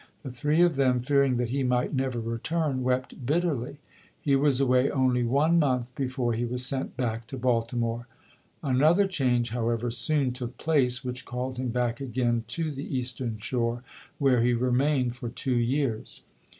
The 0.23 0.31
three 0.31 0.61
of 0.61 0.77
them, 0.77 0.99
fearing 1.01 1.37
that 1.37 1.49
he 1.51 1.61
might 1.61 1.93
never 1.93 2.19
return, 2.19 2.81
wept 2.81 3.23
bitterly. 3.23 3.77
He 4.19 4.35
was 4.35 4.59
away 4.59 4.89
only 4.89 5.21
one 5.23 5.59
month 5.59 5.93
before 5.93 6.33
he 6.33 6.43
was 6.43 6.65
sent 6.65 6.97
back 6.97 7.27
to 7.27 7.37
Baltimore. 7.37 8.07
Another 8.63 9.07
change, 9.07 9.51
however, 9.51 9.91
soon 9.91 10.31
took 10.33 10.57
place 10.57 11.05
which 11.05 11.23
called 11.23 11.57
him 11.59 11.69
back 11.69 12.01
again 12.01 12.45
to 12.47 12.71
the 12.71 12.97
Eastern 12.97 13.37
Shore, 13.37 13.83
where 14.17 14.41
he 14.41 14.53
remained 14.53 15.15
for 15.17 15.29
two 15.29 15.53
years. 15.53 16.23